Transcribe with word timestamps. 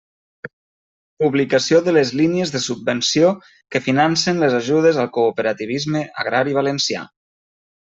Publicació 1.23 1.81
de 1.89 1.93
les 1.97 2.13
línies 2.23 2.55
de 2.57 2.63
subvenció 2.69 3.31
que 3.77 3.85
financen 3.91 4.43
les 4.47 4.59
ajudes 4.65 5.01
al 5.07 5.15
cooperativisme 5.23 6.07
agrari 6.27 6.61
valencià. 6.63 7.11